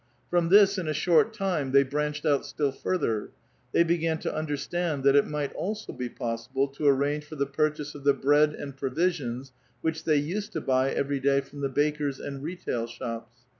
[0.31, 3.29] From this in a short ine they branched out still further;
[3.71, 7.45] they began to under t^nd that it might also be possible to arrange for the
[7.45, 9.51] purchase f the bread and provisions
[9.81, 13.45] which the}' used to buy every :iy from the bakers and retail shops.